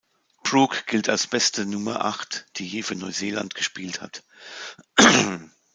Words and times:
Brooke 0.41 0.77
gilt 0.87 1.09
als 1.09 1.27
beste 1.27 1.63
Nummer 1.67 2.03
Acht, 2.05 2.47
die 2.57 2.67
je 2.67 2.81
für 2.81 2.95
Neuseeland 2.95 3.53
gespielt 3.53 4.01
hat. 4.01 4.23